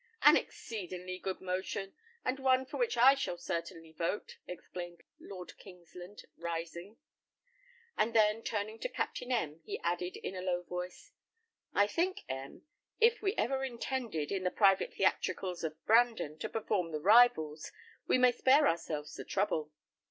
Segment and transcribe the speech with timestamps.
[0.23, 1.93] "An exceedingly good motion,
[2.25, 6.97] and one for which I shall certainly vote!" exclaimed Lord Kingsland, rising.
[7.95, 11.11] And then, turning to Captain M, he added, in a low voice,
[11.75, 12.63] "I think, M,
[12.99, 17.71] if we ever intended, in the private theatricals of Brandon, to perform the Rivals,
[18.07, 19.71] we may spare ourselves the trouble!"